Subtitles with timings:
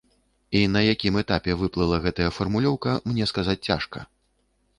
[0.59, 3.99] І на якім этапе выплыла гэтая фармулёўка, мне сказаць цяжка.